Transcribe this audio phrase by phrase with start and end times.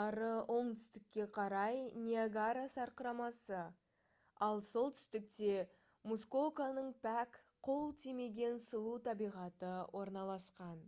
[0.00, 0.26] ары
[0.56, 3.62] оңтүстікке қарай ниагара сарқырамасы
[4.48, 5.56] ал солтүстікте
[6.12, 7.40] мускоканың пәк
[7.70, 10.86] қол тимеген сұлу табиғаты орналасқан